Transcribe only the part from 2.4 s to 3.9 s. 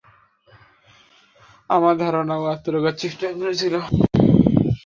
ও আত্মরক্ষার চেষ্টা করছিল।